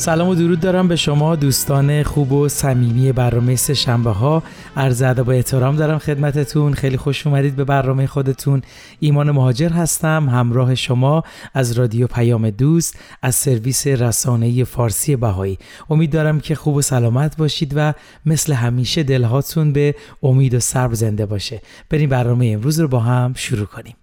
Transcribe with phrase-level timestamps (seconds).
[0.00, 4.42] سلام و درود دارم به شما دوستان خوب و صمیمی برنامه سه شنبه ها.
[4.76, 6.74] عرض ادب و احترام دارم خدمتتون.
[6.74, 8.62] خیلی خوش اومدید به برنامه خودتون.
[9.00, 10.28] ایمان مهاجر هستم.
[10.28, 11.22] همراه شما
[11.54, 15.58] از رادیو پیام دوست از سرویس رسانه فارسی بهایی.
[15.90, 17.92] امید دارم که خوب و سلامت باشید و
[18.26, 21.62] مثل همیشه دلهاتون به امید و صبر زنده باشه.
[21.90, 23.94] بریم برنامه امروز رو با هم شروع کنیم.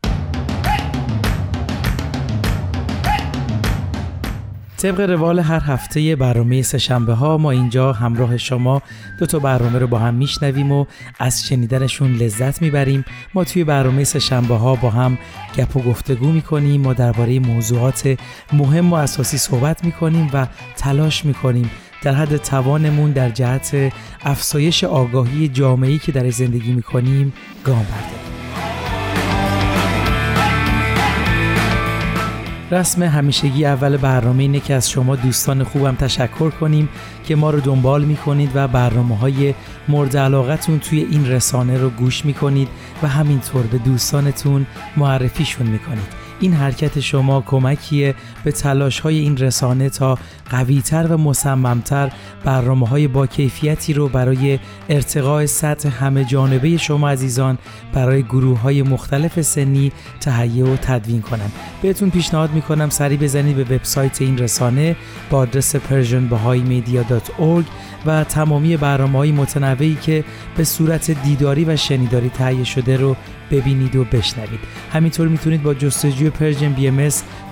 [4.77, 8.81] طبق روال هر هفته برنامه سهشنبه ها ما اینجا همراه شما
[9.19, 10.85] دو تا برنامه رو با هم میشنویم و
[11.19, 13.05] از شنیدنشون لذت می‌بریم.
[13.33, 15.17] ما توی برنامه سهشنبه ها با هم
[15.57, 18.19] گپ و گفتگو می‌کنیم ما درباره موضوعات
[18.53, 21.71] مهم و اساسی صحبت می‌کنیم و تلاش می‌کنیم
[22.03, 27.33] در حد توانمون در جهت افزایش آگاهی جامعه‌ای که در زندگی می‌کنیم
[27.63, 28.36] گام برداریم.
[32.71, 36.89] رسم همیشگی اول برنامه اینه که از شما دوستان خوبم تشکر کنیم
[37.25, 39.53] که ما رو دنبال می‌کنید و برنامه های
[39.87, 42.67] مورد علاقتون توی این رسانه رو گوش می‌کنید
[43.03, 44.65] و همینطور به دوستانتون
[44.97, 46.27] معرفیشون می‌کنید.
[46.39, 50.17] این حرکت شما کمکیه به تلاش های این رسانه تا
[50.49, 52.11] قویتر و مصممتر
[52.43, 57.57] برنامه های با کیفیتی رو برای ارتقاء سطح همه جانبه شما عزیزان
[57.93, 61.51] برای گروه های مختلف سنی تهیه و تدوین کنم
[61.81, 64.95] بهتون پیشنهاد می‌کنم سری بزنید به وبسایت این رسانه
[65.29, 67.65] با آدرس persianbahaimedia.org
[68.05, 70.23] و تمامی برنامه های متنوعی که
[70.57, 73.15] به صورت دیداری و شنیداری تهیه شده رو
[73.51, 74.59] ببینید و بشنوید.
[74.93, 77.09] همینطور می‌تونید با جستجوی پرژن ام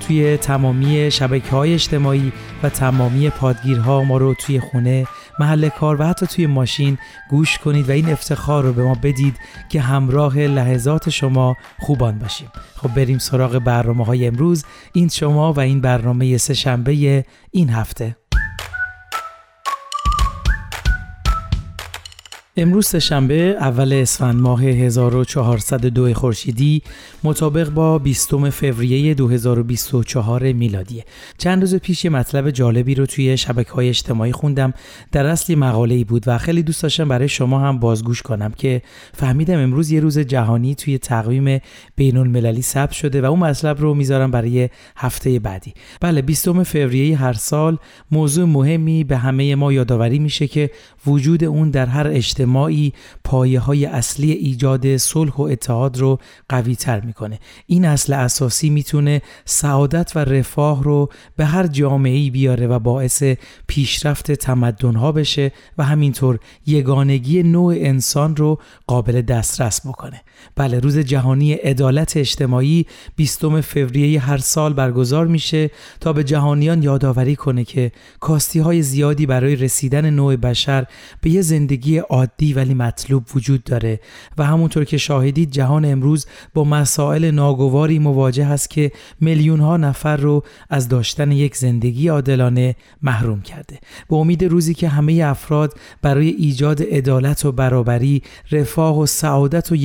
[0.08, 2.32] توی تمامی شبکه های اجتماعی
[2.64, 5.08] و تمامی پادگیرها ما رو توی خونه
[5.40, 6.98] محل کار و حتی توی ماشین
[7.30, 9.36] گوش کنید و این افتخار رو به ما بدید
[9.70, 12.48] که همراه لحظات شما خوبان باشیم.
[12.76, 18.16] خب بریم سراغ برنامه های امروز این شما و این برنامه سه شنبه این هفته.
[22.58, 26.82] امروز شنبه اول اسفند ماه 1402 خورشیدی
[27.24, 31.06] مطابق با 20 فوریه 2024 میلادیه.
[31.38, 34.74] چند روز پیش یه مطلب جالبی رو توی شبکه های اجتماعی خوندم.
[35.12, 38.82] در اصلی مقاله ای بود و خیلی دوست داشتم برای شما هم بازگوش کنم که
[39.14, 41.60] فهمیدم امروز یه روز جهانی توی تقویم
[41.96, 45.74] بین المللی ثبت شده و اون مطلب رو می‌ذارم برای هفته بعدی.
[46.02, 47.78] بله 20 فوریه هر سال
[48.12, 50.70] موضوع مهمی به همه ما یادآوری میشه که
[51.08, 52.08] وجود اون در هر
[52.46, 56.20] اجتماعی پایه های اصلی ایجاد صلح و اتحاد رو
[56.50, 57.40] قوی تر می‌کنه.
[57.66, 63.24] این اصل اساسی می‌تونه سعادت و رفاه رو به هر جامعه بیاره و باعث
[63.68, 70.22] پیشرفت تمدن ها بشه و همینطور یگانگی نوع انسان رو قابل دسترس بکنه.
[70.56, 72.86] بله روز جهانی عدالت اجتماعی
[73.16, 79.26] 20 فوریه هر سال برگزار میشه تا به جهانیان یادآوری کنه که کاستی های زیادی
[79.26, 80.86] برای رسیدن نوع بشر
[81.22, 84.00] به یه زندگی عادی ولی مطلوب وجود داره
[84.38, 88.92] و همونطور که شاهدید جهان امروز با مسائل ناگواری مواجه است که
[89.22, 93.80] میلیون ها نفر رو از داشتن یک زندگی عادلانه محروم کرده.
[94.10, 99.76] به امید روزی که همه افراد برای ایجاد عدالت و برابری رفاه و سعادت و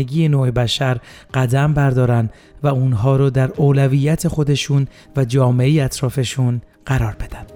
[0.00, 0.98] یگانگی نوع بشر
[1.34, 2.30] قدم بردارن
[2.62, 4.86] و اونها رو در اولویت خودشون
[5.16, 7.46] و جامعه اطرافشون قرار بدن.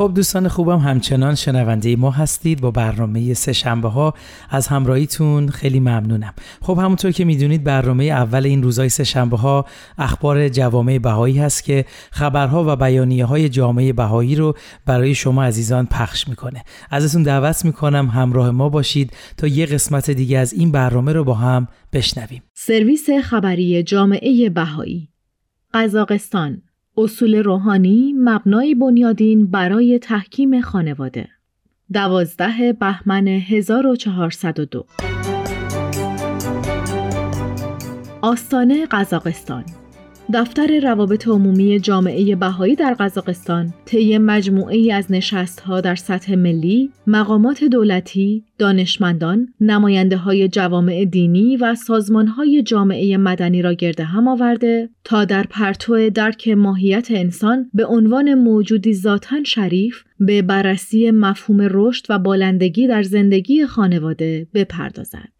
[0.00, 4.14] خب دوستان خوبم همچنان شنونده ما هستید با برنامه سه شنبه ها
[4.50, 6.34] از همراهیتون خیلی ممنونم.
[6.62, 9.64] خب همونطور که می‌دونید برنامه اول این روزهای سه شنبه ها
[9.98, 14.54] اخبار جوامع بهایی هست که خبرها و بیانیه های جامعه بهایی رو
[14.86, 16.62] برای شما عزیزان پخش می‌کنه.
[16.90, 21.34] ازتون دعوت می‌کنم همراه ما باشید تا یه قسمت دیگه از این برنامه رو با
[21.34, 22.42] هم بشنویم.
[22.54, 25.08] سرویس خبری جامعه بهایی
[25.74, 26.62] قزاقستان.
[26.96, 31.28] اصول روحانی مبنای بنیادین برای تحکیم خانواده.
[31.92, 34.86] دوازده بهمن 1402
[38.22, 39.64] آستانه قزاقستان.
[40.34, 46.90] دفتر روابط عمومی جامعه بهایی در قزاقستان طی مجموعه ای از نشستها در سطح ملی،
[47.06, 54.28] مقامات دولتی، دانشمندان، نماینده های جوامع دینی و سازمان های جامعه مدنی را گرد هم
[54.28, 61.68] آورده تا در پرتو درک ماهیت انسان به عنوان موجودی ذاتا شریف به بررسی مفهوم
[61.70, 65.32] رشد و بالندگی در زندگی خانواده بپردازد.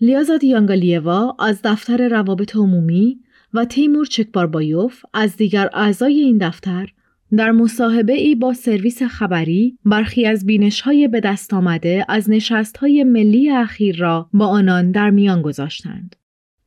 [0.00, 3.18] لیازاد یانگالیوا از دفتر روابط عمومی
[3.54, 6.88] و تیمور چکباربایوف از دیگر اعضای این دفتر
[7.36, 12.76] در مصاحبه ای با سرویس خبری برخی از بینش های به دست آمده از نشست
[12.76, 16.16] های ملی اخیر را با آنان در میان گذاشتند.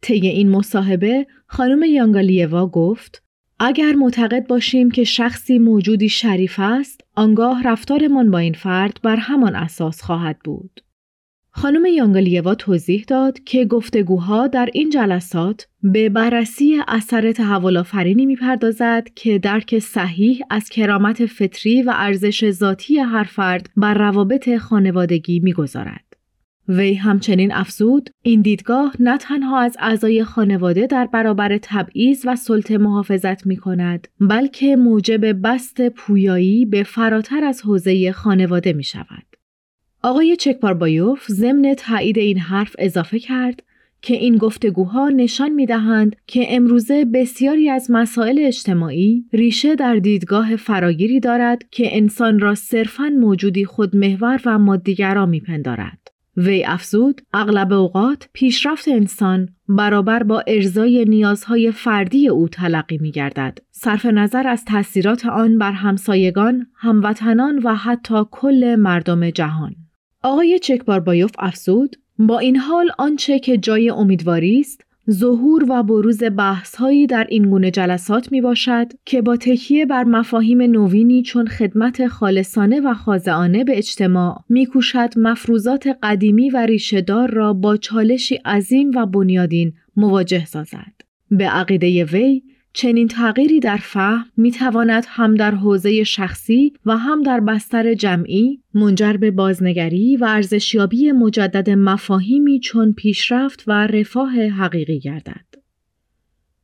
[0.02, 3.24] طی این مصاحبه خانم یانگالیوا گفت
[3.60, 9.56] اگر معتقد باشیم که شخصی موجودی شریف است، آنگاه رفتارمان با این فرد بر همان
[9.56, 10.82] اساس خواهد بود.
[11.54, 19.08] خانم یانگلیوا توضیح داد که گفتگوها در این جلسات به بررسی اثر تحول آفرینی می‌پردازد
[19.16, 26.12] که درک صحیح از کرامت فطری و ارزش ذاتی هر فرد بر روابط خانوادگی می‌گذارد.
[26.68, 32.78] وی همچنین افزود این دیدگاه نه تنها از اعضای خانواده در برابر تبعیض و سلطه
[32.78, 39.31] محافظت می کند بلکه موجب بست پویایی به فراتر از حوزه خانواده می شود.
[40.04, 43.64] آقای چکپاربایوف ضمن تایید این حرف اضافه کرد
[44.02, 50.56] که این گفتگوها نشان می دهند که امروزه بسیاری از مسائل اجتماعی ریشه در دیدگاه
[50.56, 55.98] فراگیری دارد که انسان را صرفاً موجودی خودمحور و مادیگرا میپندارد.
[56.38, 63.58] وی افزود اغلب اوقات پیشرفت انسان برابر با ارزای نیازهای فردی او تلقی می گردد.
[63.72, 69.76] صرف نظر از تاثیرات آن بر همسایگان، هموطنان و حتی کل مردم جهان.
[70.24, 77.08] آقای چکباربایوف افزود با این حال آنچه که جای امیدواری است ظهور و بروز بحثهایی
[77.08, 82.80] در این گونه جلسات می باشد که با تکیه بر مفاهیم نوینی چون خدمت خالصانه
[82.80, 89.74] و خاضعانه به اجتماع میکوشد مفروضات قدیمی و ریشهدار را با چالشی عظیم و بنیادین
[89.96, 90.94] مواجه سازد.
[91.32, 97.24] به عقیده وی چنین تغییری در فهم می تواند هم در حوزه شخصی و هم
[97.24, 105.00] در بستر جمعی منجر به بازنگری و ارزشیابی مجدد مفاهیمی چون پیشرفت و رفاه حقیقی
[105.00, 105.46] گردد.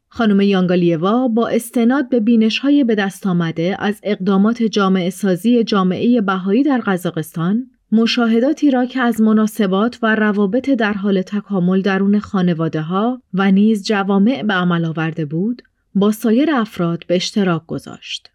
[0.10, 6.22] خانم یانگالیوا با استناد به بینش های به دست آمده از اقدامات جامعه سازی جامعه
[6.22, 12.82] بهایی در قزاقستان مشاهداتی را که از مناسبات و روابط در حال تکامل درون خانواده
[12.82, 15.62] ها و نیز جوامع به عمل آورده بود
[16.00, 18.30] با سایر افراد به اشتراک گذاشت.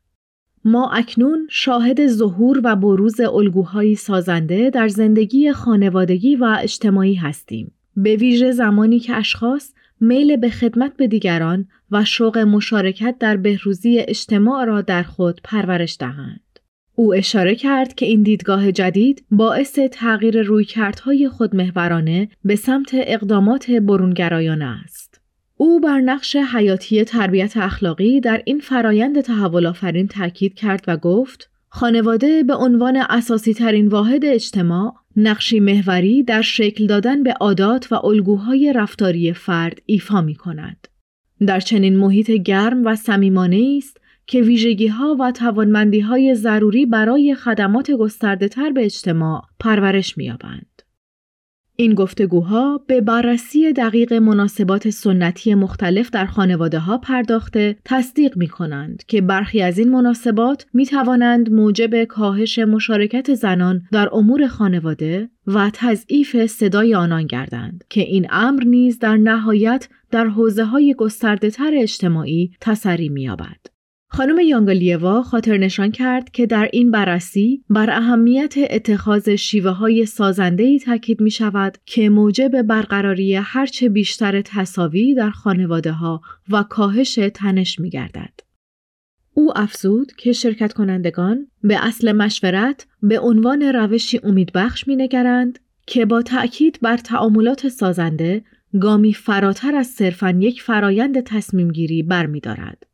[0.64, 7.72] ما اکنون شاهد ظهور و بروز الگوهای سازنده در زندگی خانوادگی و اجتماعی هستیم.
[7.96, 13.98] به ویژه زمانی که اشخاص میل به خدمت به دیگران و شوق مشارکت در بهروزی
[13.98, 16.40] اجتماع را در خود پرورش دهند.
[16.94, 24.80] او اشاره کرد که این دیدگاه جدید باعث تغییر رویکردهای خودمحورانه به سمت اقدامات برونگرایانه
[24.84, 25.11] است.
[25.62, 31.50] او بر نقش حیاتی تربیت اخلاقی در این فرایند تحول آفرین تاکید کرد و گفت
[31.68, 38.06] خانواده به عنوان اساسی ترین واحد اجتماع نقشی محوری در شکل دادن به عادات و
[38.06, 40.88] الگوهای رفتاری فرد ایفا می کند.
[41.46, 47.34] در چنین محیط گرم و صمیمانه است که ویژگی ها و توانمندی های ضروری برای
[47.34, 50.30] خدمات گسترده تر به اجتماع پرورش می
[51.76, 59.02] این گفتگوها به بررسی دقیق مناسبات سنتی مختلف در خانواده ها پرداخته تصدیق می کنند
[59.06, 65.70] که برخی از این مناسبات می توانند موجب کاهش مشارکت زنان در امور خانواده و
[65.74, 71.70] تضعیف صدای آنان گردند که این امر نیز در نهایت در حوزه های گسترده تر
[71.74, 73.71] اجتماعی تسری می یابد.
[74.14, 80.62] خانم یانگلیوا خاطر نشان کرد که در این بررسی بر اهمیت اتخاذ شیوه های سازنده
[80.62, 87.18] ای تاکید می شود که موجب برقراری هرچه بیشتر تصاوی در خانواده ها و کاهش
[87.34, 88.40] تنش می گردد.
[89.34, 96.06] او افزود که شرکت کنندگان به اصل مشورت به عنوان روشی امیدبخش می نگرند که
[96.06, 98.44] با تأکید بر تعاملات سازنده
[98.80, 102.91] گامی فراتر از صرفاً یک فرایند تصمیم گیری برمیدارد.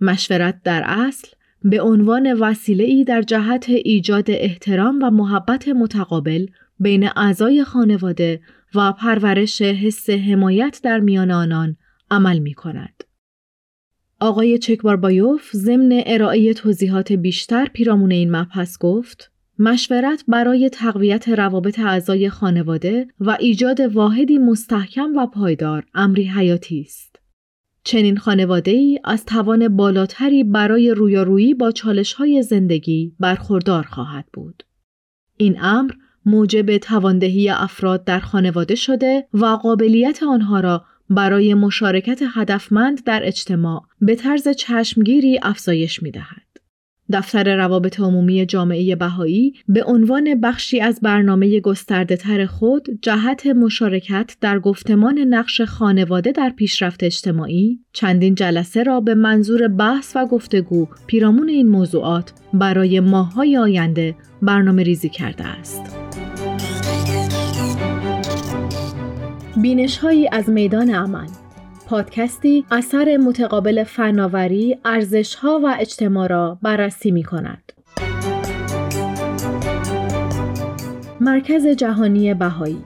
[0.00, 1.28] مشورت در اصل
[1.62, 6.46] به عنوان وسیله ای در جهت ایجاد احترام و محبت متقابل
[6.80, 8.40] بین اعضای خانواده
[8.74, 11.76] و پرورش حس حمایت در میان آنان
[12.10, 13.04] عمل می کند.
[14.20, 22.30] آقای چکباربایوف ضمن ارائه توضیحات بیشتر پیرامون این مبحث گفت مشورت برای تقویت روابط اعضای
[22.30, 27.17] خانواده و ایجاد واحدی مستحکم و پایدار امری حیاتی است.
[27.88, 34.62] چنین خانواده ای از توان بالاتری برای رویارویی با چالش های زندگی برخوردار خواهد بود.
[35.36, 35.90] این امر
[36.24, 43.82] موجب تواندهی افراد در خانواده شده و قابلیت آنها را برای مشارکت هدفمند در اجتماع
[44.00, 46.47] به طرز چشمگیری افزایش می دهد.
[47.12, 54.36] دفتر روابط عمومی جامعه بهایی به عنوان بخشی از برنامه گسترده تر خود جهت مشارکت
[54.40, 60.86] در گفتمان نقش خانواده در پیشرفت اجتماعی چندین جلسه را به منظور بحث و گفتگو
[61.06, 65.82] پیرامون این موضوعات برای ماههای آینده برنامه ریزی کرده است.
[69.62, 71.26] بینش هایی از میدان عمل
[71.88, 77.72] پادکستی اثر متقابل فناوری، ارزشها و اجتماع را بررسی می کند.
[81.20, 82.78] مرکز جهانی بهایی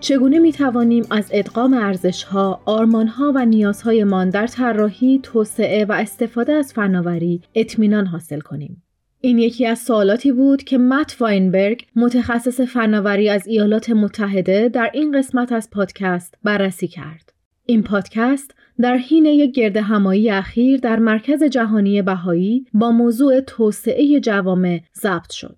[0.00, 6.72] چگونه می توانیم از ادغام ارزشها، آرمانها و نیازهایمان در طراحی، توسعه و استفاده از
[6.72, 8.82] فناوری اطمینان حاصل کنیم؟
[9.20, 15.18] این یکی از سوالاتی بود که مت واینبرگ متخصص فناوری از ایالات متحده در این
[15.18, 17.37] قسمت از پادکست بررسی کرد.
[17.70, 24.20] این پادکست در حین یک گرد همایی اخیر در مرکز جهانی بهایی با موضوع توسعه
[24.20, 25.56] جوامع ضبط شد.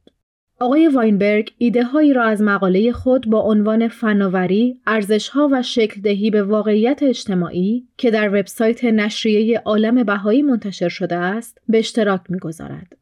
[0.60, 6.30] آقای واینبرگ ایده هایی را از مقاله خود با عنوان فناوری، ارزشها و شکل دهی
[6.30, 12.96] به واقعیت اجتماعی که در وبسایت نشریه عالم بهایی منتشر شده است به اشتراک می‌گذارد.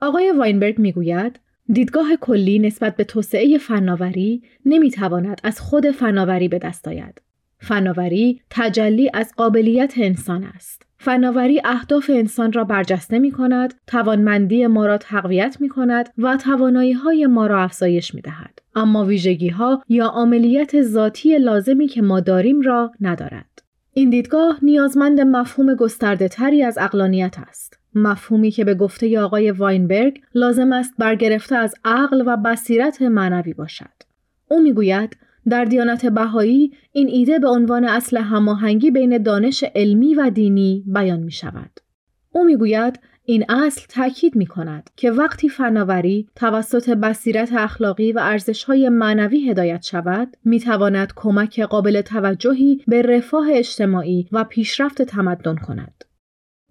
[0.00, 1.40] آقای واینبرگ می‌گوید
[1.72, 7.20] دیدگاه کلی نسبت به توسعه فناوری نمی‌تواند از خود فناوری به دست آید.
[7.62, 10.82] فناوری تجلی از قابلیت انسان است.
[10.98, 16.92] فناوری اهداف انسان را برجسته می کند، توانمندی ما را تقویت می کند و توانایی
[16.92, 18.58] های ما را افزایش می دهد.
[18.74, 23.62] اما ویژگی ها یا عملیت ذاتی لازمی که ما داریم را ندارد.
[23.92, 27.78] این دیدگاه نیازمند مفهوم گسترده تری از اقلانیت است.
[27.94, 34.02] مفهومی که به گفته آقای واینبرگ لازم است برگرفته از عقل و بصیرت معنوی باشد.
[34.48, 35.16] او می‌گوید
[35.48, 41.20] در دیانت بهایی این ایده به عنوان اصل هماهنگی بین دانش علمی و دینی بیان
[41.20, 41.80] می شود.
[42.30, 48.88] او می‌گوید این اصل تاکید می کند که وقتی فناوری توسط بصیرت اخلاقی و ارزشهای
[48.88, 56.04] معنوی هدایت شود می تواند کمک قابل توجهی به رفاه اجتماعی و پیشرفت تمدن کند.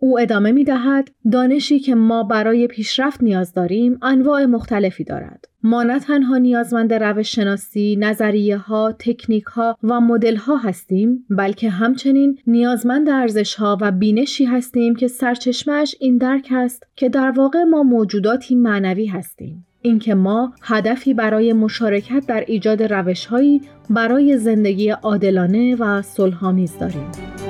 [0.03, 5.46] او ادامه می دهد دانشی که ما برای پیشرفت نیاز داریم انواع مختلفی دارد.
[5.63, 11.70] ما نه تنها نیازمند روش شناسی، نظریه ها، تکنیک ها و مدل ها هستیم بلکه
[11.70, 17.63] همچنین نیازمند ارزش ها و بینشی هستیم که سرچشمش این درک است که در واقع
[17.63, 19.65] ما موجوداتی معنوی هستیم.
[19.81, 27.40] اینکه ما هدفی برای مشارکت در ایجاد روشهایی برای زندگی عادلانه و صلحآمیز داریم.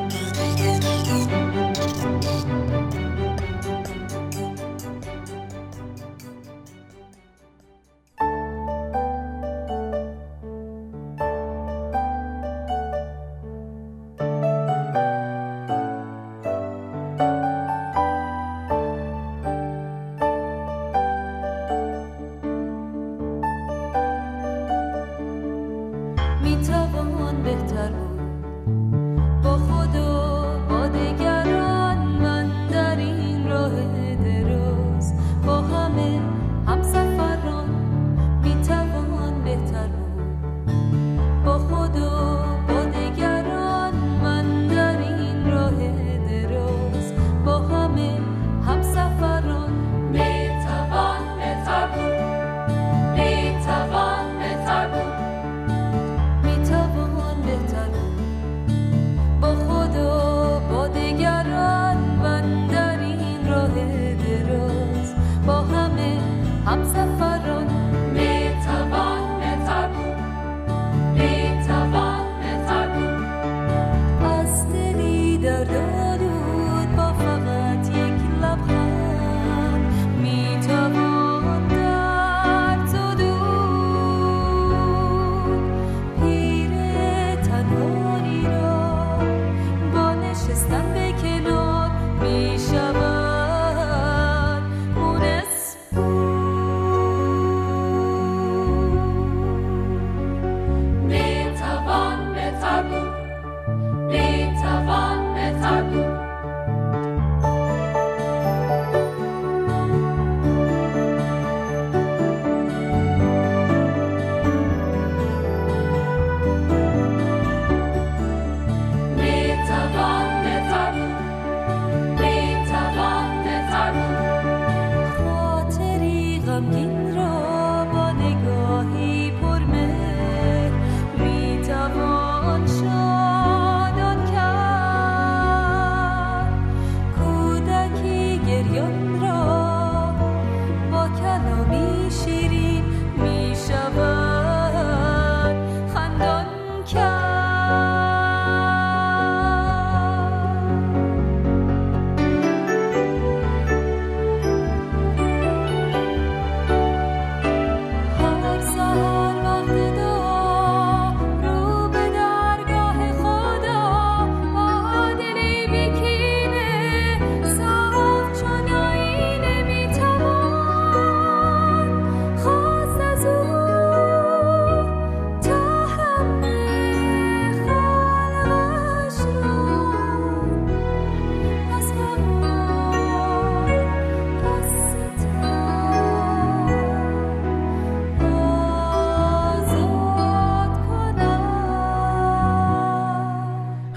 [66.71, 67.00] upset.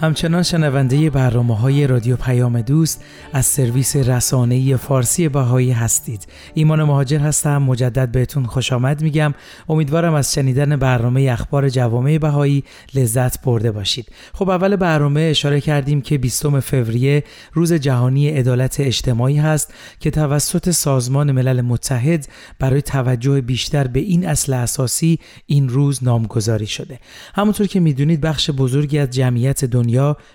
[0.04, 6.26] همچنان شنونده برنامه های رادیو پیام دوست از سرویس رسانه‌ای فارسی بهایی هستید.
[6.54, 9.34] ایمان مهاجر هستم مجدد بهتون خوش آمد میگم.
[9.68, 14.08] امیدوارم از شنیدن برنامه اخبار جوامع بهایی لذت برده باشید.
[14.34, 20.70] خب اول برنامه اشاره کردیم که 20 فوریه روز جهانی عدالت اجتماعی هست که توسط
[20.70, 26.99] سازمان ملل متحد برای توجه بیشتر به این اصل اساسی این روز نامگذاری شده.
[27.34, 29.93] همونطور که می‌دونید بخش بزرگی از جمعیت دنیا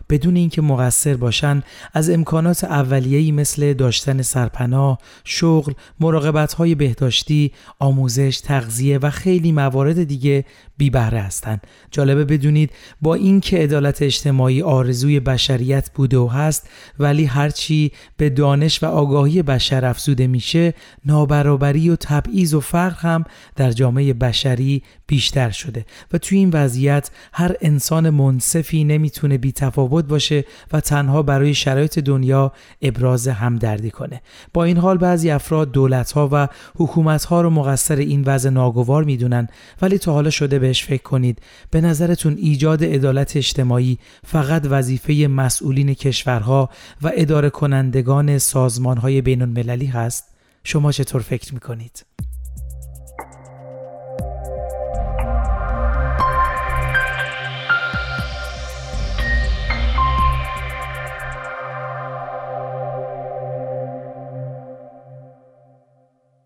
[0.10, 1.64] بدون اینکه مقصر باشن
[1.94, 10.46] از امکانات اولیه‌ای مثل داشتن سرپناه، شغل، مراقبت‌های بهداشتی، آموزش، تغذیه و خیلی موارد دیگه
[10.78, 11.62] بی بهره هستند.
[11.92, 16.70] جالبه بدونید با اینکه عدالت اجتماعی آرزوی بشریت بوده و هست
[17.00, 20.74] ولی هرچی به دانش و آگاهی بشر افزوده میشه
[21.06, 23.24] نابرابری و تبعیض و فقر هم
[23.56, 30.06] در جامعه بشری بیشتر شده و توی این وضعیت هر انسان منصفی نمی‌تونه بی تفاوت
[30.06, 34.22] باشه و تنها برای شرایط دنیا ابراز همدردی کنه.
[34.54, 39.48] با این حال بعضی افراد دولتها و حکومتها رو مقصر این وضع ناگوار می‌دونن
[39.82, 41.42] ولی تا حالا شده بهش فکر کنید.
[41.72, 46.70] به نظرتون ایجاد عدالت اجتماعی فقط وظیفه مسئولین کشورها
[47.02, 50.24] و اداره کنندگان سازمانهای بین المللی هست؟
[50.64, 52.06] شما چطور فکر می‌کنید؟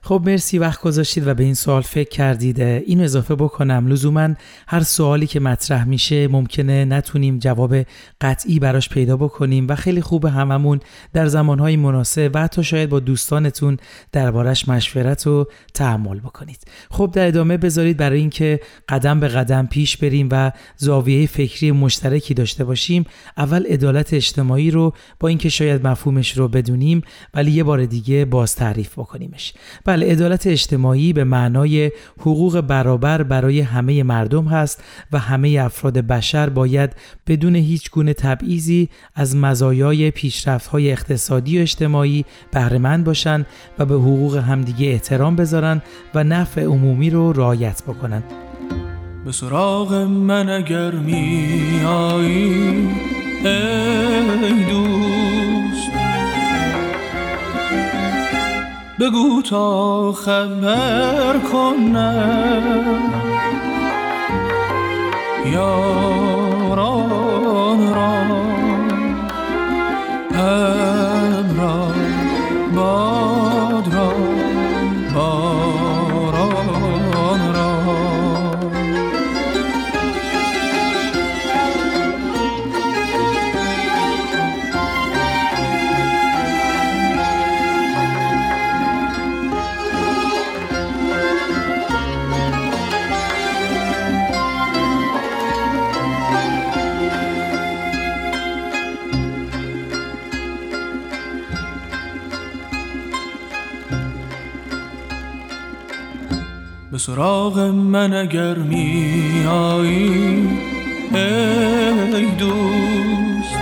[0.06, 2.62] خب مرسی وقت گذاشتید و به این سوال فکر کردید.
[2.62, 3.88] اینو اضافه بکنم.
[3.88, 4.30] لزوما
[4.68, 7.76] هر سوالی که مطرح میشه ممکنه نتونیم جواب
[8.22, 10.80] قطعی براش پیدا بکنیم و خیلی خوب هممون
[11.14, 13.78] در زمانهای مناسب و حتی شاید با دوستانتون
[14.12, 16.60] دربارش مشورت و تحمل بکنید.
[16.92, 22.34] خب در ادامه بذارید برای اینکه قدم به قدم پیش بریم و زاویه فکری مشترکی
[22.34, 23.06] داشته باشیم
[23.38, 27.02] اول عدالت اجتماعی رو با اینکه شاید مفهومش رو بدونیم
[27.34, 29.54] ولی یه بار دیگه باز تعریف بکنیمش.
[29.94, 36.50] بله عدالت اجتماعی به معنای حقوق برابر برای همه مردم هست و همه افراد بشر
[36.50, 36.96] باید
[37.28, 43.46] بدون هیچ گونه تبعیضی از مزایای پیشرفت‌های اقتصادی و اجتماعی بهرهمند باشند
[43.80, 45.82] و به حقوق همدیگه احترام بذارن
[46.16, 48.24] و نفع عمومی رو رعایت بکنن.
[49.26, 52.88] به سراغ من اگر می آیی
[53.44, 55.33] ای دوست
[59.00, 63.02] بگو تا خبر کنم.
[65.46, 66.84] یاران
[67.96, 68.14] را.
[106.94, 109.48] به سراغ من اگر می
[111.14, 113.58] ای دوست.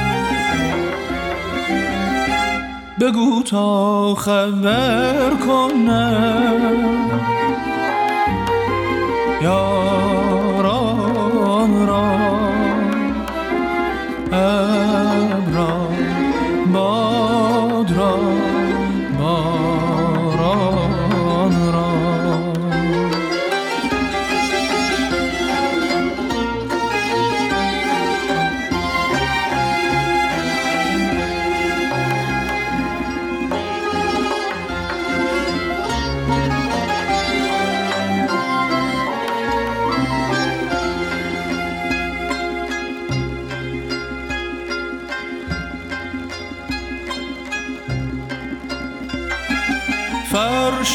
[3.01, 7.11] بگو تا خبر کنم.
[9.41, 9.90] یاران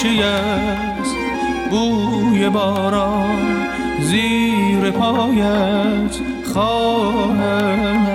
[0.07, 1.09] فرشی از
[1.71, 3.67] بوی باران
[4.01, 6.21] زیر پایت
[6.53, 8.07] خواهم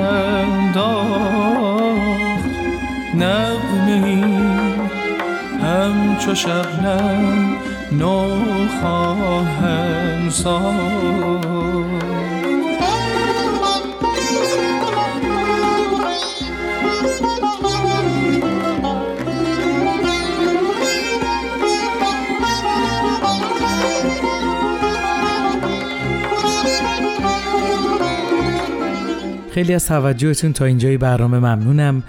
[0.41, 0.91] انداخت.
[3.15, 4.25] نغمه
[5.63, 7.55] همچو شبنم
[7.91, 8.27] نو
[8.81, 11.60] خواهم ساخت.
[29.61, 32.03] خیلی از توجهتون تا اینجای برنامه ممنونم.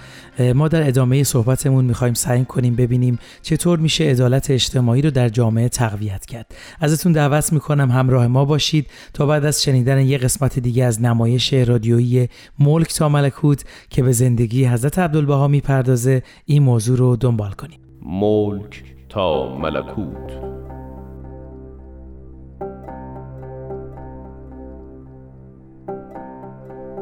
[0.55, 5.69] ما در ادامه صحبتمون می‌خوایم سعی کنیم ببینیم چطور میشه عدالت اجتماعی رو در جامعه
[5.69, 6.55] تقویت کرد.
[6.79, 11.53] ازتون دعوت می‌کنم همراه ما باشید تا بعد از شنیدن یه قسمت دیگه از نمایش
[11.53, 12.27] رادیویی
[12.59, 17.79] ملک تا ملکوت که به زندگی حضرت عبدالبها می‌پردازه این موضوع رو دنبال کنیم.
[18.05, 20.62] ملک تا ملکوت.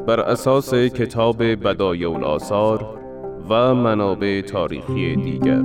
[0.06, 2.98] بر اساس کتاب بدایع الاثار
[3.48, 5.62] و منابع تاریخی دیگر.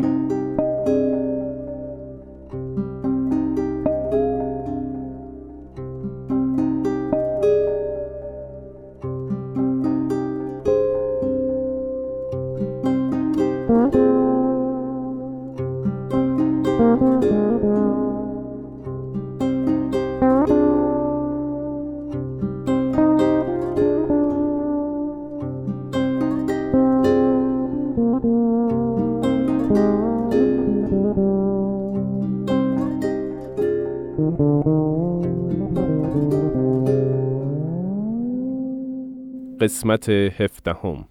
[39.61, 41.05] قسمت هفدهم.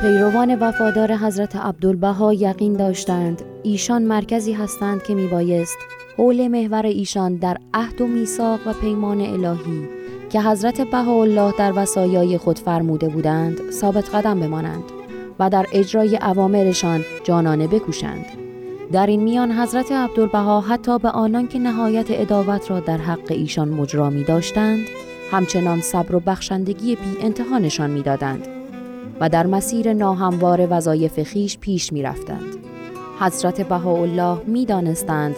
[0.00, 3.42] پیروان وفادار حضرت عبدالبها یقین داشتند.
[3.62, 5.78] ایشان مرکزی هستند که میبایست
[6.18, 9.88] حول محور ایشان در عهد و میثاق و پیمان الهی
[10.30, 14.84] که حضرت بهاءالله در وصایای خود فرموده بودند ثابت قدم بمانند
[15.38, 18.41] و در اجرای اوامرشان جانانه بکوشند.
[18.92, 23.68] در این میان حضرت عبدالبها حتی به آنان که نهایت اداوت را در حق ایشان
[23.68, 24.86] مجرا می داشتند
[25.30, 28.48] همچنان صبر و بخشندگی بی انتها می دادند
[29.20, 32.56] و در مسیر ناهموار وظایف خیش پیش می رفتند.
[33.20, 35.36] حضرت بهاءالله می دانستند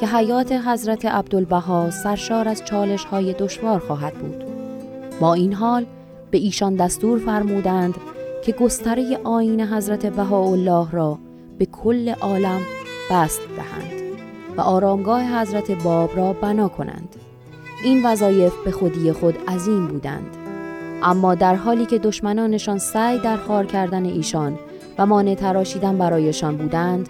[0.00, 4.44] که حیات حضرت عبدالبها سرشار از چالش های دشوار خواهد بود.
[5.20, 5.86] با این حال
[6.30, 7.94] به ایشان دستور فرمودند
[8.44, 11.18] که گستره آین حضرت بهاءالله را
[11.58, 12.60] به کل عالم
[13.10, 14.02] بست دهند
[14.56, 17.16] و آرامگاه حضرت باب را بنا کنند.
[17.84, 20.36] این وظایف به خودی خود عظیم بودند.
[21.02, 24.58] اما در حالی که دشمنانشان سعی در خار کردن ایشان
[24.98, 27.08] و مانع تراشیدن برایشان بودند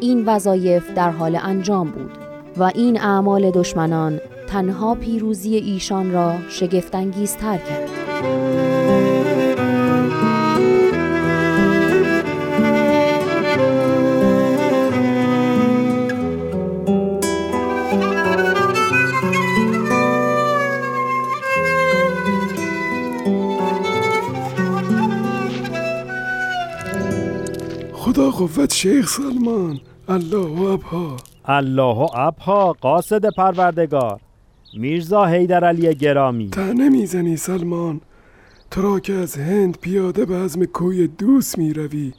[0.00, 2.10] این وظایف در حال انجام بود
[2.56, 8.77] و این اعمال دشمنان تنها پیروزی ایشان را شگفتانگیزتر کرد.
[28.38, 29.80] قوت شیخ سلمان.
[30.08, 31.16] الله ابها.
[31.44, 34.20] الله ابها قاصد پروردگار.
[34.74, 36.50] میرزا حیدر علی گرامی.
[36.50, 38.00] تنه می‌زنی سلمان.
[38.70, 42.12] تو را که از هند پیاده به عزم کوی دوست می روی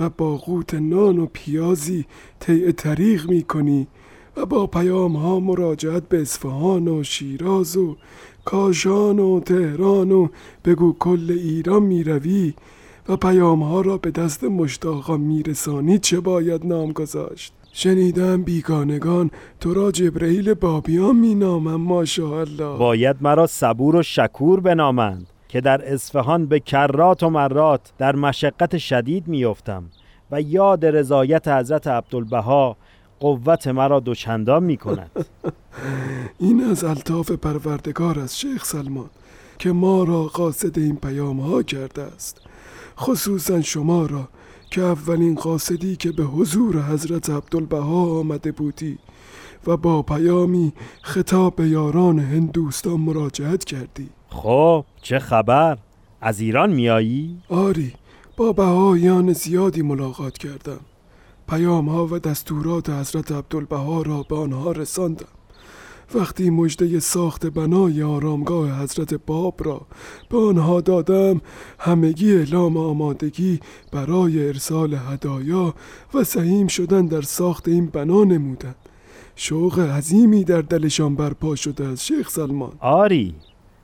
[0.00, 2.04] و با قوت نان و پیازی
[2.40, 3.86] طی طریق می کنی
[4.36, 7.96] و با پیام ها مراجعت به اصفهان و شیراز و
[8.44, 10.28] کاشان و تهران و
[10.64, 12.54] بگو کل ایران می روی
[13.08, 19.74] و پیام ها را به دست مشتاقان میرسانی چه باید نام گذاشت؟ شنیدم بیگانگان تو
[19.74, 22.78] را جبرئیل بابیان مینامم ماشاءالله.
[22.78, 28.78] باید مرا صبور و شکور بنامند که در اصفهان به کرات و مرات در مشقت
[28.78, 29.84] شدید میافتم
[30.30, 32.76] و یاد رضایت حضرت عبدالبها
[33.20, 35.10] قوت مرا دوچندان می کند
[36.40, 39.10] این از الطاف پروردگار از شیخ سلمان
[39.58, 42.45] که ما را قاصد این پیام ها کرده است.
[42.98, 44.28] خصوصا شما را
[44.70, 48.98] که اولین قاصدی که به حضور حضرت عبدالبها آمده بودی
[49.66, 55.78] و با پیامی خطاب به یاران هندوستان مراجعت کردی خب چه خبر؟
[56.20, 57.92] از ایران میایی؟ آری
[58.36, 60.80] با بهایان زیادی ملاقات کردم
[61.48, 65.35] پیام ها و دستورات حضرت عبدالبها را به آنها رساندم
[66.14, 69.86] وقتی مجده ساخت بنای آرامگاه حضرت باب را
[70.30, 71.40] به آنها دادم
[71.78, 73.60] همگی اعلام آمادگی
[73.92, 75.74] برای ارسال هدایا
[76.14, 78.76] و سهیم شدن در ساخت این بنا نمودند.
[79.36, 82.72] شوق عظیمی در دلشان برپا شده از شیخ سلمان.
[82.78, 83.34] آری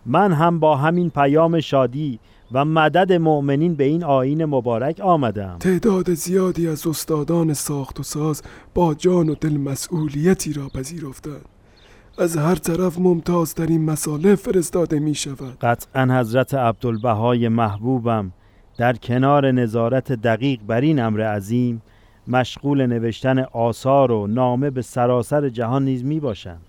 [0.07, 2.19] من هم با همین پیام شادی
[2.53, 5.57] و مدد مؤمنین به این آین مبارک آمدم.
[5.61, 8.43] تعداد زیادی از استادان ساخت و ساز
[8.75, 11.52] با جان و دل مسئولیتی را پذیرفتند.
[12.23, 15.59] از هر طرف ممتاز در این مساله فرستاده می شود.
[15.61, 18.33] قطعا حضرت عبدالبهای محبوبم
[18.79, 21.83] در کنار نظارت دقیق بر این امر عظیم
[22.29, 26.63] مشغول نوشتن آثار و نامه به سراسر جهان نیز می باشند.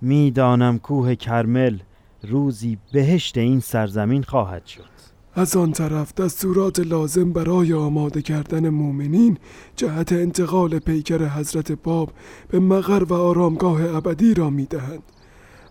[0.00, 1.78] می‌دانم کوه کرمل
[2.22, 4.97] روزی بهشت این سرزمین خواهد شد.
[5.38, 9.38] از آن طرف دستورات لازم برای آماده کردن مؤمنین
[9.76, 12.12] جهت انتقال پیکر حضرت باب
[12.48, 15.02] به مقر و آرامگاه ابدی را می‌دهند.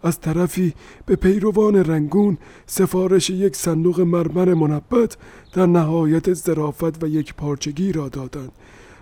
[0.03, 0.73] از طرفی
[1.05, 5.17] به پیروان رنگون سفارش یک صندوق مرمر منبت
[5.53, 8.51] در نهایت ظرافت و یک پارچگی را دادند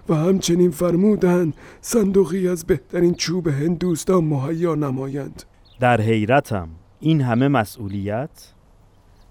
[0.10, 5.44] و همچنین فرمودند صندوقی از بهترین چوب هندوستان مهیا نمایند.
[5.80, 8.54] در حیرتم این همه مسئولیت؟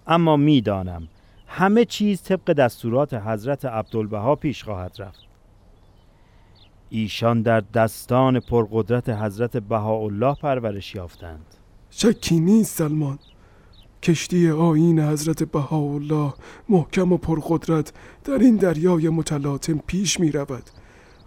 [0.06, 1.08] اما می‌دانم
[1.56, 5.20] همه چیز طبق دستورات حضرت عبدالبها پیش خواهد رفت.
[6.90, 11.46] ایشان در دستان پرقدرت حضرت بهاءالله پرورش یافتند.
[11.90, 13.18] شکی نیست سلمان.
[14.02, 16.32] کشتی آین حضرت بهاءالله
[16.68, 17.92] محکم و پرقدرت
[18.24, 20.70] در این دریای متلاطم پیش می رود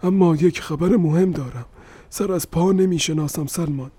[0.02, 1.66] اما یک خبر مهم دارم.
[2.08, 3.90] سر از پا نمی شناسم سلمان.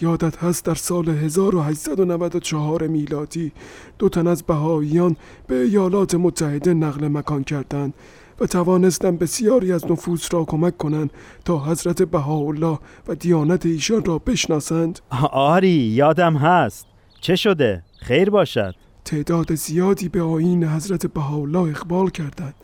[0.00, 3.52] یادت هست در سال 1894 میلادی
[3.98, 7.94] دو تن از بهاییان به ایالات متحده نقل مکان کردند
[8.40, 11.10] و توانستند بسیاری از نفوس را کمک کنند
[11.44, 12.78] تا حضرت بهاءالله
[13.08, 15.00] و دیانت ایشان را بشناسند.
[15.32, 16.86] آری یادم هست.
[17.20, 18.74] چه شده؟ خیر باشد.
[19.04, 22.54] تعداد زیادی به آیین حضرت بهاءالله اقبال کردند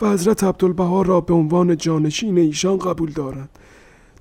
[0.00, 3.48] و حضرت عبدالبها را به عنوان جانشین ایشان قبول دارند.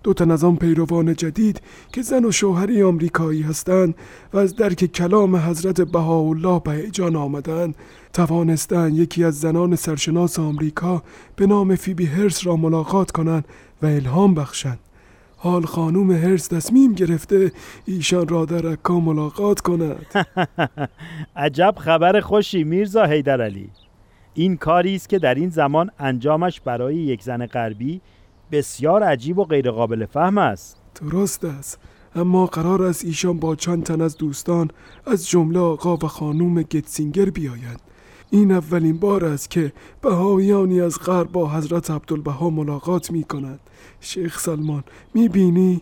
[0.04, 1.62] دو تن از آن پیروان جدید
[1.94, 3.96] که زن و شوهری آمریکایی هستند
[4.34, 7.76] و از درک کلام حضرت بهاءالله به جان آمدند.
[8.14, 11.04] توانستند یکی از زنان سرشناس آمریکا
[11.36, 13.46] به نام فیبی هرس را ملاقات کنند
[13.82, 14.80] و الهام بخشند.
[15.38, 17.52] حال خانوم هرس تصمیم گرفته
[17.86, 20.06] ایشان را در عکا ملاقات کند.
[21.36, 23.70] عجب خبر خوشی میرزا حیدر علی.
[24.34, 28.02] این کاری است که در این زمان انجامش برای یک زن غربی
[28.52, 30.78] بسیار عجیب و غیرقابل فهم است.
[31.02, 31.80] درست است.
[32.16, 34.72] اما قرار است ایشان با چند تن از دوستان
[35.06, 37.82] از جمله آقا و خانوم گتسینگر بیایند.
[38.30, 43.60] این اولین بار است که بهاییانی از غرب با حضرت عبدالبها ملاقات می کنند
[44.00, 44.84] شیخ سلمان
[45.14, 45.82] می بینی؟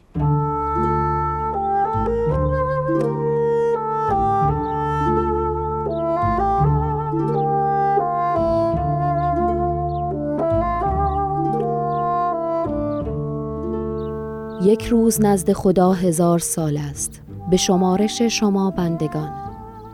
[14.61, 17.21] یک روز نزد خدا هزار سال است.
[17.49, 19.31] به شمارش شما بندگان.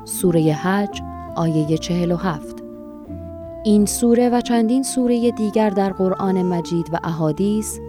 [0.06, 1.02] سوره حج
[1.36, 2.64] آیه چهل و هفت.
[3.64, 7.80] این سوره و چندین سوره دیگر در قرآن مجید و احادیث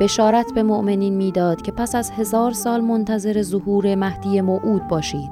[0.00, 5.30] بشارت به مؤمنین می‌داد که پس از هزار سال منتظر ظهور مهدی موعود باشید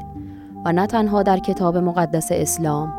[0.64, 2.92] و نه تنها در کتاب مقدس اسلام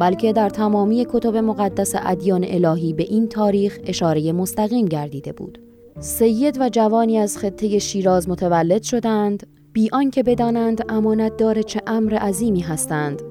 [0.00, 5.71] بلکه در تمامی کتب مقدس ادیان الهی به این تاریخ اشاره مستقیم گردیده بود.
[6.02, 12.14] سید و جوانی از خطه شیراز متولد شدند بی آنکه بدانند امانت دار چه امر
[12.14, 13.22] عظیمی هستند.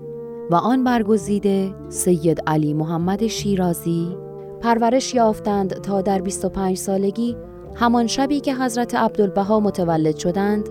[0.52, 4.18] و آن برگزیده سید علی محمد شیرازی.
[4.62, 7.38] پرورش یافتند تا در 25 سالگی
[7.76, 10.70] همان شبی که حضرت عبدالبها متولد شدند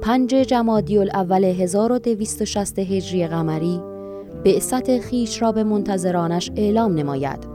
[0.00, 3.80] پنج جمادی الاول 1260 هجری قمری
[4.44, 7.46] بعثت خیش را به منتظرانش اعلام نماید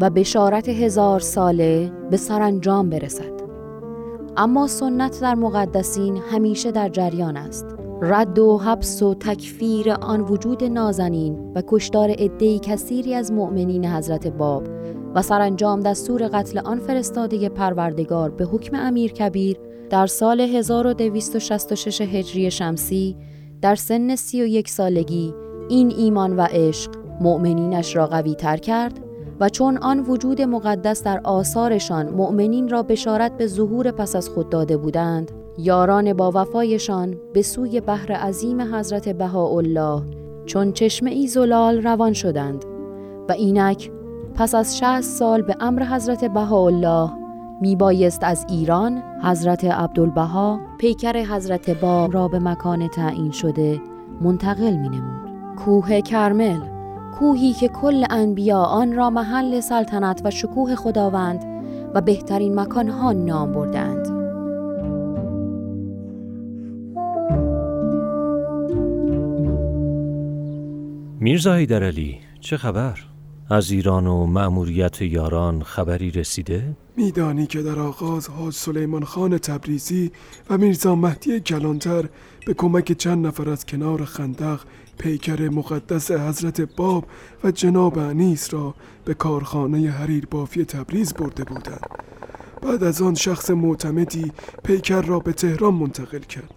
[0.00, 3.35] و بشارت هزار ساله به سرانجام برسد.
[4.36, 7.66] اما سنت در مقدسین همیشه در جریان است.
[8.02, 14.26] رد و حبس و تکفیر آن وجود نازنین و کشتار عدهای کثیری از مؤمنین حضرت
[14.26, 14.68] باب
[15.14, 19.56] و سرانجام دستور قتل آن فرستاده پروردگار به حکم امیر کبیر
[19.90, 23.16] در سال 1266 هجری شمسی
[23.62, 25.34] در سن 31 سالگی
[25.68, 29.05] این ایمان و عشق مؤمنینش را قوی تر کرد
[29.40, 34.48] و چون آن وجود مقدس در آثارشان مؤمنین را بشارت به ظهور پس از خود
[34.48, 40.02] داده بودند یاران با وفایشان به سوی بحر عظیم حضرت بهاءالله
[40.46, 42.64] چون چشمه ای زلال روان شدند
[43.28, 43.90] و اینک
[44.34, 47.10] پس از شهست سال به امر حضرت بهاءالله
[47.60, 53.80] می بایست از ایران حضرت عبدالبها پیکر حضرت باب را به مکان تعیین شده
[54.20, 55.56] منتقل می نمود.
[55.56, 56.75] کوه کرمل
[57.18, 61.44] کوهی که کل انبیا آن را محل سلطنت و شکوه خداوند
[61.94, 64.06] و بهترین مکانها نام بردند.
[71.20, 72.98] میرزا علی چه خبر؟
[73.50, 80.10] از ایران و مأموریت یاران خبری رسیده؟ میدانی که در آغاز حاج سلیمان خان تبریزی
[80.50, 82.04] و میرزا مهدی کلانتر
[82.46, 84.60] به کمک چند نفر از کنار خندق
[84.98, 87.04] پیکر مقدس حضرت باب
[87.44, 91.86] و جناب انیس را به کارخانه حریر بافی تبریز برده بودند.
[92.62, 94.32] بعد از آن شخص معتمدی
[94.64, 96.50] پیکر را به تهران منتقل کرد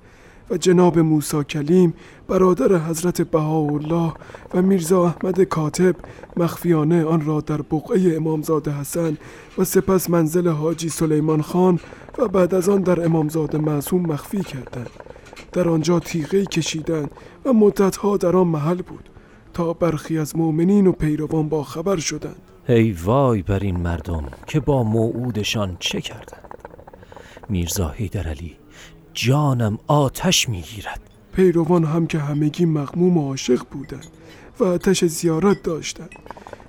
[0.49, 1.93] و جناب موسی کلیم
[2.27, 4.13] برادر حضرت بهاءالله
[4.53, 5.95] و میرزا احمد کاتب
[6.37, 9.17] مخفیانه آن را در بقعه امامزاده حسن
[9.57, 11.79] و سپس منزل حاجی سلیمان خان
[12.17, 14.89] و بعد از آن در امامزاده معصوم مخفی کردند.
[15.51, 17.11] در آنجا تیغه کشیدند
[17.45, 19.09] و مدتها در آن محل بود
[19.53, 22.41] تا برخی از مؤمنین و پیروان با خبر شدند.
[22.69, 26.57] ای وای بر این مردم که با موعودشان چه کردند؟
[27.49, 28.55] میرزا حیدر علی
[29.13, 31.01] جانم آتش می‌گیرد.
[31.33, 34.07] پیروان هم که همگی مغموم و عاشق بودند
[34.59, 36.15] و آتش زیارت داشتند.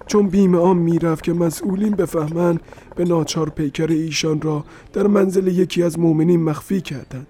[0.07, 2.61] چون بیم آن می‌رفت که مسئولین بفهمند
[2.97, 7.27] به ناچار پیکر ایشان را در منزل یکی از مؤمنین مخفی کردند.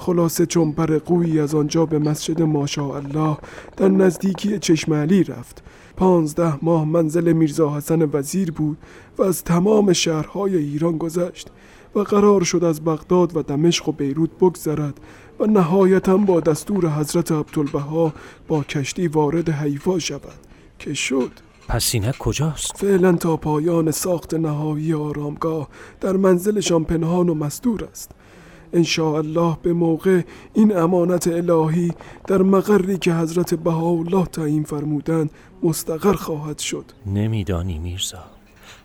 [0.00, 3.36] خلاصه چون بر قویی از آنجا به مسجد ماشاءالله
[3.76, 5.62] در نزدیکی چشم علی رفت.
[5.96, 8.78] پانزده ماه منزل میرزا حسن وزیر بود
[9.18, 11.48] و از تمام شهرهای ایران گذشت
[11.94, 15.00] و قرار شد از بغداد و دمشق و بیروت بگذرد
[15.40, 18.12] و نهایتا با دستور حضرت عبدالبها
[18.48, 20.38] با کشتی وارد حیفا شود.
[20.78, 21.30] که شد؟
[21.68, 25.68] پس اینک کجاست؟ فعلا تا پایان ساخت نهایی آرامگاه
[26.00, 28.10] در منزلشان پنهان و مستور است.
[28.98, 30.22] الله به موقع
[30.54, 31.92] این امانت الهی
[32.26, 35.30] در مقری که حضرت بهاءالله تعیین فرمودند
[35.62, 36.84] مستقر خواهد شد.
[37.06, 38.24] نمیدانی میرزا.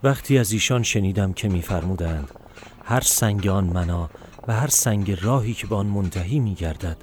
[0.04, 2.32] وقتی از ایشان شنیدم که میفرمودند
[2.84, 4.10] هر سنگ آن منا
[4.48, 6.98] و هر سنگ راهی که به آن منتهی میگردد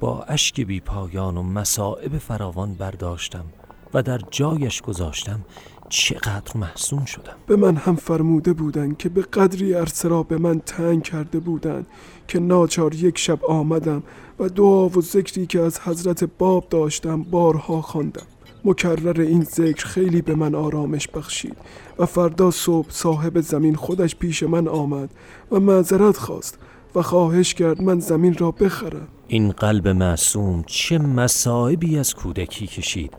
[0.00, 3.44] با اشک بی پایان و مصائب فراوان برداشتم
[3.94, 5.40] و در جایش گذاشتم
[5.92, 7.32] چقدر محسون شدم.
[7.46, 11.86] به من هم فرموده بودند که به قدری عرصه را به من تنگ کرده بودند
[12.28, 14.02] که ناچار یک شب آمدم
[14.38, 18.22] و دعا و ذکری که از حضرت باب داشتم بارها خواندم.
[18.64, 21.56] مکرر این ذکر خیلی به من آرامش بخشید
[21.98, 25.10] و فردا صبح صاحب زمین خودش پیش من آمد
[25.50, 26.58] و معذرت خواست
[26.94, 29.08] و خواهش کرد من زمین را بخرم.
[29.28, 33.12] این قلب معصوم چه مصائبی از کودکی کشید؟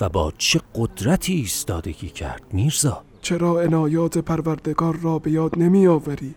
[0.00, 6.34] و با چه قدرتی ایستادگی کرد میرزا؟ چرا عنایات پروردگار را به یاد نمی آوری؟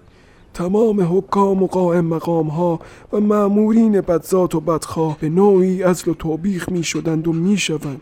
[0.53, 2.79] تمام حکام و قائم مقام ها
[3.13, 8.01] و معمورین بدذات و بدخواه به نوعی ازل و توبیخ می شدند و می شوند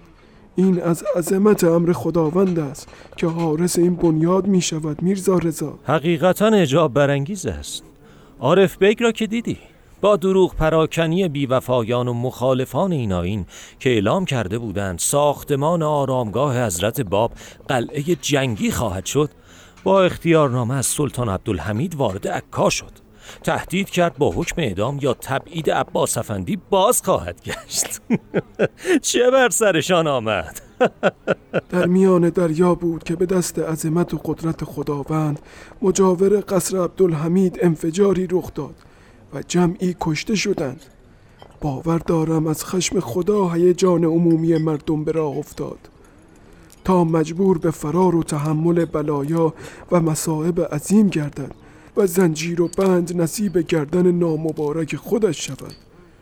[0.56, 5.80] این از عظمت امر خداوند است که حارس این بنیاد می شود میرزا رضا.
[5.84, 7.84] حقیقتا اجاب برانگیز است.
[8.39, 9.58] عارف بیگ را که دیدی؟
[10.01, 13.45] با دروغ پراکنی بیوفایان و مخالفان این آین
[13.79, 17.31] که اعلام کرده بودند ساختمان آرامگاه حضرت باب
[17.67, 19.29] قلعه جنگی خواهد شد
[19.83, 22.91] با اختیارنامه از سلطان عبدالحمید وارد عکا شد.
[23.43, 28.01] تهدید کرد با حکم اعدام یا تبعید عباس افندی باز خواهد گشت.
[29.01, 30.62] چه بر سرشان آمد؟
[31.71, 35.39] در میان دریا بود که به دست عظمت و قدرت خداوند
[35.82, 38.76] مجاور قصر عبدالحمید انفجاری رخ داد.
[39.34, 40.82] و جمعی کشته شدند.
[41.61, 45.80] باور دارم از خشم خدا هیجان عمومی مردم به راه افتاد.
[46.86, 49.53] تا مجبور به فرار و تحمل بلایا
[49.91, 51.51] و مصائب عظیم گردد
[51.97, 55.75] و زنجیر و بند نصیب گردن نامبارک خودش شود.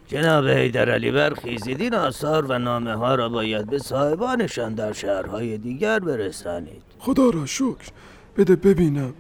[0.07, 5.57] جناب حیدر علی برخیزید این آثار و نامه ها را باید به صاحبانشان در شهرهای
[5.57, 6.81] دیگر برسانید.
[6.99, 7.91] خدا را شکر.
[8.37, 9.13] بده ببینم.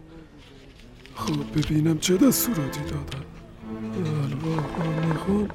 [1.15, 3.26] خب ببینم چه دستوراتی دادن.
[3.97, 4.65] الواح
[5.03, 5.49] آنیخان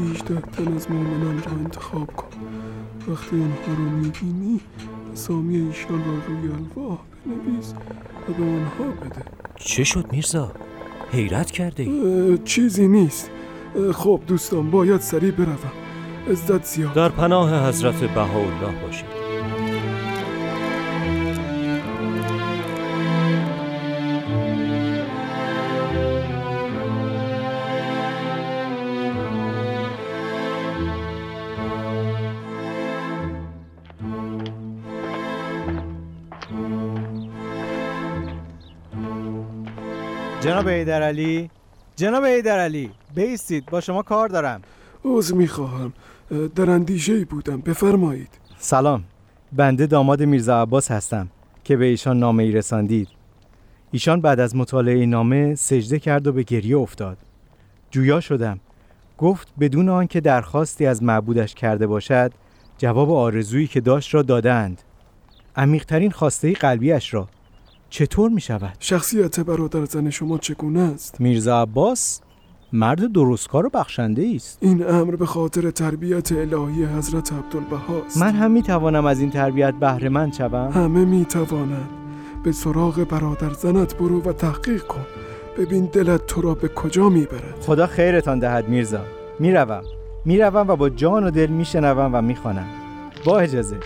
[0.00, 2.26] 18 تن از مؤمنان را انتخاب کن
[3.08, 4.60] وقتی آنها رو می‌بینی
[5.12, 7.74] اسامی ایشان را روی الواح بنویس
[8.28, 9.22] و به آنها بده
[9.56, 10.52] چه شد میرزا؟
[11.12, 13.30] حیرت کرده ای؟ چیزی نیست
[13.92, 15.58] خب دوستان باید سریع بروم
[16.30, 19.23] عزت زیاد در پناه حضرت بهاءالله باشید
[40.44, 41.50] جناب علی
[41.96, 44.62] جناب علی بیستید با شما کار دارم.
[45.04, 45.92] عوض می‌خواهم.
[46.30, 47.60] اه، در اندیشه بودم.
[47.60, 48.28] بفرمایید.
[48.58, 49.04] سلام.
[49.52, 51.28] بنده داماد میرزا عباس هستم
[51.64, 53.08] که به ایشان نامه ای رساندید.
[53.92, 57.18] ایشان بعد از مطالعه نامه سجده کرد و به گریه افتاد.
[57.90, 58.60] جویا شدم.
[59.18, 62.32] گفت بدون آنکه درخواستی از معبودش کرده باشد
[62.78, 64.82] جواب آرزویی که داشت را دادند.
[65.56, 67.28] عمیقترین خواسته قلبیش را
[67.94, 72.20] چطور می شود؟ شخصیت برادر زن شما چگونه است؟ میرزا عباس
[72.72, 74.58] مرد درستکار و بخشنده است.
[74.60, 79.74] این امر به خاطر تربیت الهی حضرت عبدالبهاست من هم می توانم از این تربیت
[79.74, 81.88] بهره مند شوم؟ همه می توانند
[82.44, 85.06] به سراغ برادر زنت برو و تحقیق کن.
[85.58, 87.54] ببین دلت تو را به کجا می‌برد.
[87.60, 89.00] خدا خیرتان دهد میرزا.
[89.38, 89.82] می‌روم.
[90.24, 92.66] می‌روم و با جان و دل میشنوم و می‌خوانم.
[93.24, 93.76] با اجازه.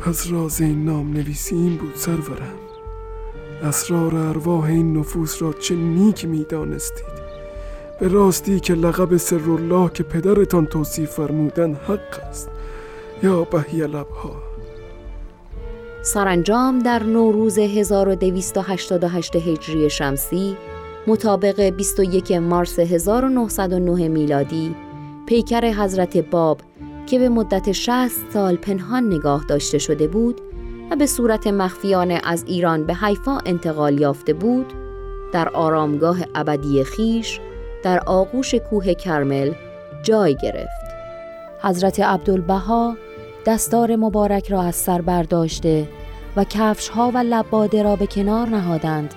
[0.00, 2.58] پس راز این نام نویسی این بود سرورم.
[3.62, 7.20] اسرار ارواح این نفوس را چه نیک می‌دانستید.
[8.00, 12.50] به راستی که لقب سرالله که پدرتان توصیف فرمودن حق است.
[13.22, 14.42] یا بهی لبها.
[16.02, 20.56] سرانجام در نوروز 1288 هجری شمسی
[21.06, 24.74] مطابق 21 مارس 1909 میلادی
[25.26, 26.60] پیکر حضرت باب
[27.10, 30.40] که به مدت 60 سال پنهان نگاه داشته شده بود
[30.90, 34.72] و به صورت مخفیانه از ایران به حیفا انتقال یافته بود
[35.32, 37.40] در آرامگاه ابدی خیش
[37.82, 39.52] در آغوش کوه کرمل
[40.02, 40.90] جای گرفت.
[41.62, 42.96] حضرت عبدالبها
[43.46, 45.88] دستار مبارک را از سر برداشته
[46.36, 49.14] و کفش ها و لباده را به کنار نهادند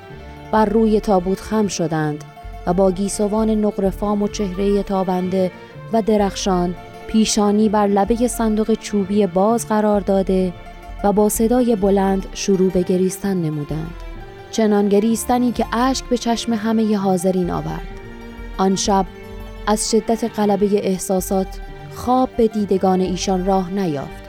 [0.51, 2.23] بر روی تابوت خم شدند
[2.67, 5.51] و با گیسوان نقرفام و چهره تابنده
[5.93, 6.75] و درخشان
[7.13, 10.53] پیشانی بر لبه صندوق چوبی باز قرار داده
[11.03, 13.93] و با صدای بلند شروع به گریستن نمودند.
[14.51, 17.87] چنان گریستنی که اشک به چشم همه حاضرین آورد.
[18.57, 19.05] آن شب
[19.67, 21.47] از شدت غلبه احساسات
[21.95, 24.23] خواب به دیدگان ایشان راه نیافت.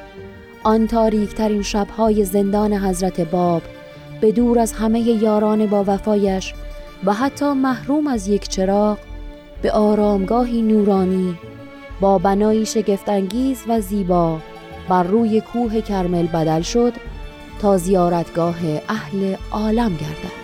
[0.62, 3.62] آن تاریکترین شبهای زندان حضرت باب
[4.20, 6.54] به دور از همه یاران با وفایش
[7.04, 8.98] و حتی محروم از یک چراغ
[9.62, 11.38] به آرامگاهی نورانی
[12.00, 14.38] با بنایی شگفتانگیز و زیبا
[14.88, 16.92] بر روی کوه کرمل بدل شد
[17.60, 18.56] تا زیارتگاه
[18.88, 20.43] اهل عالم گردد.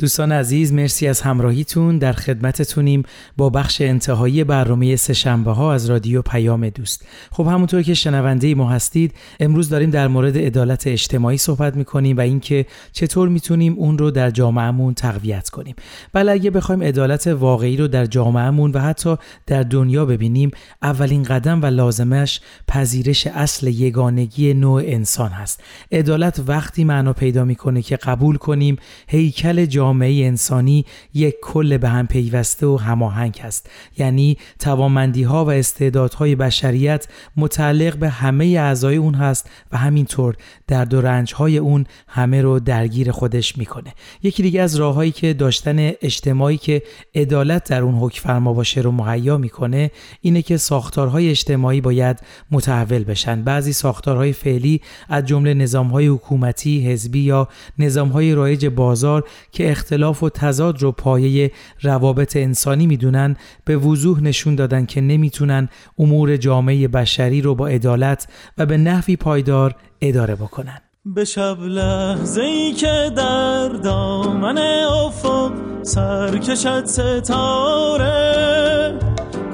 [0.00, 1.98] دوستان عزیز مرسی از همراهیتون.
[1.98, 3.02] در خدمتتونیم
[3.36, 7.06] با بخش انتهایی برنامه سهشنبه ها از رادیو پیام دوست.
[7.30, 12.20] خب همونطور که شنونده ما هستید امروز داریم در مورد عدالت اجتماعی صحبت می‌کنیم و
[12.20, 15.74] اینکه چطور می‌تونیم اون رو در جامعهمون تقویت کنیم.
[16.12, 20.50] بله اگه بخوایم عدالت واقعی رو در جامعهمون و حتی در دنیا ببینیم
[20.82, 25.62] اولین قدم و لازمش پذیرش اصل یگانگی نوع انسان هست.
[25.92, 28.76] عدالت وقتی معنا پیدا می‌کنه که قبول کنیم
[29.08, 30.84] هیکل جامعه انسانی
[31.14, 33.70] یک کل به هم پیوسته و هماهنگ است.
[33.98, 40.34] یعنی توانمندی ها و استعدادهای بشریت متعلق به همه اعضای اون هست و همینطور
[40.66, 43.94] درد و رنج های اون همه رو درگیر خودش می‌کنه.
[44.22, 46.82] یکی دیگه از راههایی که داشتن اجتماعی که
[47.14, 52.20] عدالت در اون حکم فرما باشه رو مهیا می‌کنه اینه که ساختارهای اجتماعی باید
[52.50, 53.42] متحول بشن.
[53.42, 60.28] بعضی ساختارهای فعلی از جمله نظامهای حکومتی حزبی یا نظامهای رایج بازار که اختلاف و
[60.28, 61.50] تضاد رو پایه
[61.82, 65.68] روابط انسانی می‌دونن به وضوح نشون دادن که نمی‌تونن
[65.98, 68.26] امور جامعه بشری رو با عدالت
[68.58, 70.78] و به نحوی پایدار اداره بکنن.
[71.04, 74.58] به شب لحظه ای که در دامن
[75.04, 75.52] افق
[75.82, 78.18] سر کشد ستاره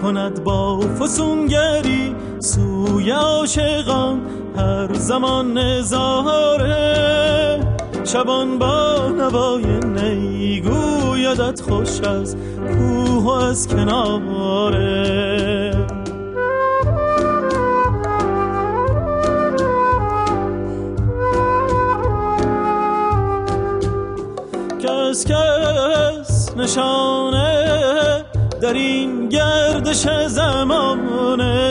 [0.02, 4.20] کند با فسونگری سوی عاشقان
[4.56, 6.94] هر زمان نظاره.
[8.04, 12.36] شبان با نوای نی گویدت خوش از
[12.68, 15.04] کوه و از کناره.
[24.78, 28.24] کس کس نشانه
[28.62, 31.64] در این گردش زمانه.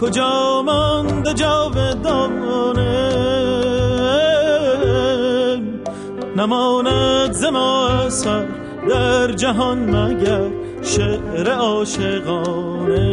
[0.00, 3.02] کجا مانده جاودانه؟
[6.42, 8.46] نماند زما اثر
[8.88, 10.48] در جهان مگر
[10.82, 13.12] شعر عاشقانه.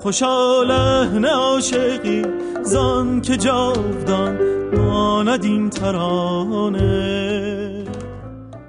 [0.00, 2.22] خوشا لحن عاشقی
[2.62, 4.38] زان که جاودان
[4.76, 7.25] ماند این ترانه.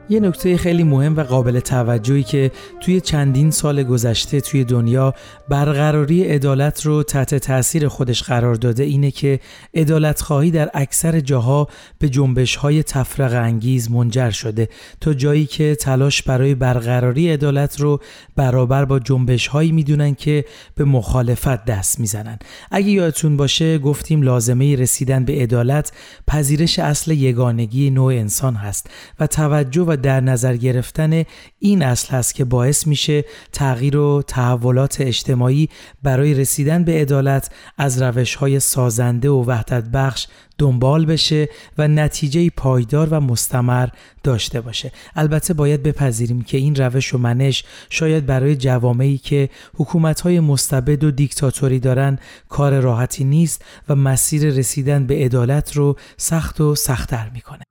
[0.10, 2.52] یه نکته خیلی مهم و قابل توجهی که
[2.82, 5.14] توی چندین سال گذشته توی دنیا
[5.50, 9.40] برقراری عدالت رو تحت تاثیر خودش قرار داده اینه که
[9.74, 11.68] عدالت خواهی در اکثر جاها
[12.00, 14.70] به جنبش های تفرق انگیز منجر شده
[15.02, 18.00] تا جایی که تلاش برای برقراری عدالت رو
[18.36, 20.46] برابر با جنبش هایی می‌دونن که
[20.76, 22.40] به مخالفت دست می‌زنن.
[22.72, 25.92] اگه یادتون باشه گفتیم لازمه رسیدن به عدالت
[26.28, 28.90] پذیرش اصل یگانگی نوع انسان هست
[29.20, 31.24] و توجه و در نظر گرفتن
[31.60, 35.70] این اصل هست که باعث میشه تغییر و تحولات اجتماعی
[36.04, 40.28] برای رسیدن به عدالت از روش های سازنده و وحدت بخش
[40.58, 43.88] دنبال بشه و نتیجه پایدار و مستمر
[44.24, 44.92] داشته باشه.
[45.16, 51.12] البته باید بپذیریم که این روش و منش شاید برای جوامعی که حکومت‌های مستبد و
[51.12, 52.20] دیکتاتوری دارن
[52.50, 57.67] کار راحتی نیست و مسیر رسیدن به عدالت رو سخت و سختتر می‌کنه.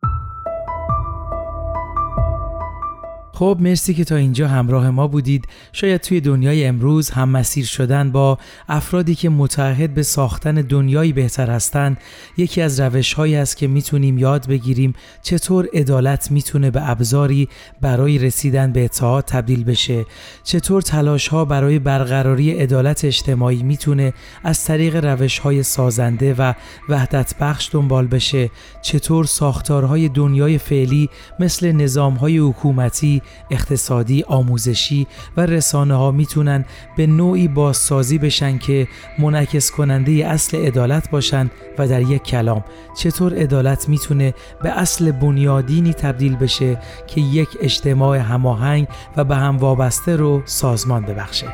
[3.39, 5.45] خب مرسی که تا اینجا همراه ما بودید.
[5.72, 11.51] شاید توی دنیای امروز هم مسیر شدن با افرادی که متحد به ساختن دنیایی بهتر
[11.51, 11.97] هستند
[12.37, 17.49] یکی از روش هایی است که می‌تونیم یاد بگیریم چطور عدالت می‌تونه به ابزاری
[17.80, 20.05] برای رسیدن به اتحاد تبدیل بشه.
[20.45, 24.12] چطور تلاش ها برای برقراری عدالت اجتماعی می‌تونه
[24.45, 26.53] از طریق روش های سازنده و
[26.89, 28.51] وحدت بخش دنبال بشه.
[28.82, 31.09] چطور ساختارهای دنیای فعلی
[31.41, 35.07] مثل نظام های حکومتی اقتصادی، آموزشی
[35.37, 36.64] و رسانه ها می‌تونن
[36.97, 42.64] به نوعی بازسازی بشن که منعکس کننده اصل عدالت باشن و در یک کلام
[42.99, 49.57] چطور عدالت می‌تونه به اصل بنیادینی تبدیل بشه که یک اجتماع هماهنگ و به هم
[49.57, 51.47] وابسته رو سازمان ببخشه.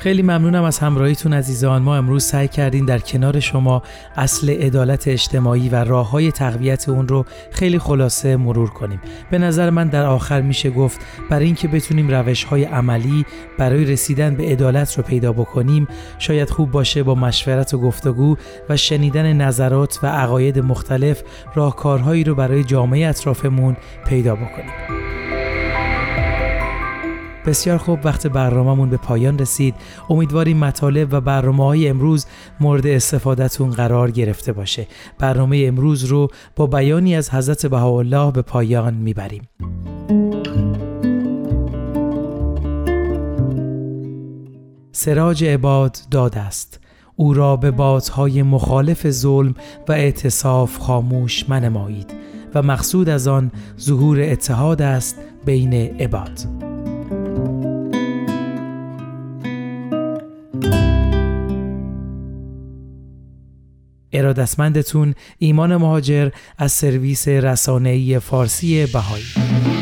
[0.00, 1.82] خیلی ممنونم از همراهیتون عزیزان.
[1.82, 3.82] ما امروز سعی کردیم در کنار شما
[4.16, 9.00] اصل عدالت اجتماعی و راه های تقویت اون رو خیلی خلاصه مرور کنیم.
[9.30, 13.26] به نظر من در آخر میشه گفت برای اینکه بتونیم روش های عملی
[13.58, 15.88] برای رسیدن به عدالت رو پیدا بکنیم
[16.18, 18.36] شاید خوب باشه با مشورت و گفتگو
[18.68, 21.22] و شنیدن نظرات و عقاید مختلف
[21.54, 23.76] راهکارهایی رو برای جامعه اطرافمون
[24.06, 24.99] پیدا بکنیم.
[27.46, 29.74] بسیار خوب وقت برنامهمون به پایان رسید.
[30.10, 32.26] امیدواریم مطالب و برنامه های امروز
[32.60, 34.86] مورد استفادهتون قرار گرفته باشه.
[35.18, 39.48] برنامه امروز رو با بیانی از حضرت بهاءالله به پایان می‌بریم.
[44.92, 46.80] سراج عباد داد است
[47.16, 49.54] او را به بادهای مخالف ظلم
[49.88, 52.14] و اعتصاف خاموش منمایید
[52.54, 56.69] و مقصود از آن ظهور اتحاد است بین عباد.
[64.12, 69.79] ارادتمندتون ایمان مهاجر از سرویس رسانه‌ای فارسی بهایی.